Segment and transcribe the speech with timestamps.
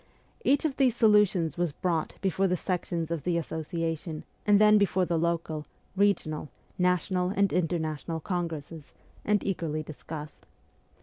[0.43, 5.05] Each of these solutions was brought before the' sections' of the Association, and then before
[5.05, 8.93] the local, regional, national, and international congresses,
[9.23, 10.47] and eagerly discussed.